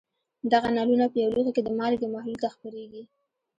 دغه 0.51 0.69
نلونه 0.77 1.05
په 1.11 1.17
یو 1.23 1.33
لوښي 1.35 1.51
کې 1.55 1.61
د 1.63 1.69
مالګې 1.79 2.07
محلول 2.13 2.37
ته 2.43 2.47
خپرېږي. 2.55 3.03